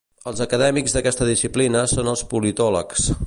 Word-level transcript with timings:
Els 0.29 0.39
acadèmics 0.45 0.95
d'aquesta 0.95 1.27
disciplina 1.31 1.83
són 1.95 2.11
els 2.15 2.25
politòlegs. 2.33 3.11